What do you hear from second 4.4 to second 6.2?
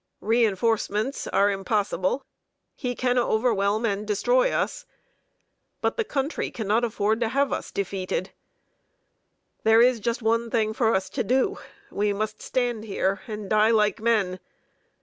us. But the